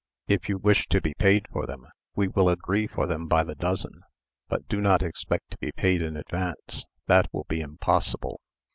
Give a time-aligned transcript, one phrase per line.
[0.27, 3.53] If you wish to be paid for them, we will agree for them by the
[3.53, 4.01] dozen;
[4.47, 8.41] but do not expect to be paid in advance; that will be impossible.